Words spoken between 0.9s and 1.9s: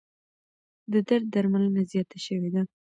د درد درملنه